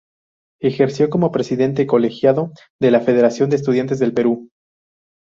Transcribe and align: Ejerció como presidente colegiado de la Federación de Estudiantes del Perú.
Ejerció 0.63 1.11
como 1.11 1.31
presidente 1.31 1.85
colegiado 1.85 2.53
de 2.81 2.89
la 2.89 3.01
Federación 3.01 3.51
de 3.51 3.57
Estudiantes 3.57 3.99
del 3.99 4.15
Perú. 4.15 4.49